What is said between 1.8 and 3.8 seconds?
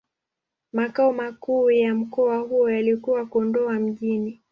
mkoa huo yalikuwa Kondoa